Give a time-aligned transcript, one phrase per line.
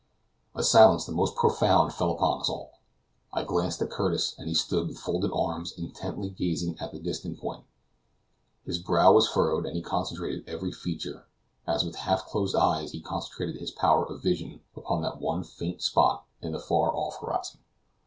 [0.55, 2.79] A silence the most profound fell upon us all.
[3.31, 7.39] I glanced at Curtis as he stood with folded arms intently gazing at the distant
[7.39, 7.65] point.
[8.65, 11.27] His brow was furrowed, and he contracted every feature,
[11.67, 15.83] as with half closed eyes he concentrated his power of vision upon that one faint
[15.83, 17.59] spot in the far off horizon.